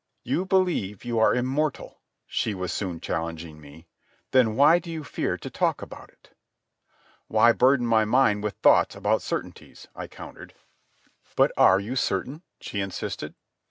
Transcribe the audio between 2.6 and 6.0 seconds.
soon challenging me. "Then why do you fear to talk